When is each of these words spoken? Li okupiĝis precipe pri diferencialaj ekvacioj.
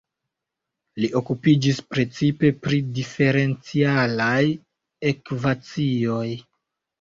Li 1.01 1.09
okupiĝis 1.19 1.81
precipe 1.95 2.51
pri 2.63 2.79
diferencialaj 2.95 4.41
ekvacioj. 5.13 6.25